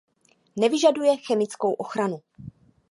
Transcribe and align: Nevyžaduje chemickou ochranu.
Nevyžaduje 0.55 1.15
chemickou 1.17 1.73
ochranu. 1.75 2.21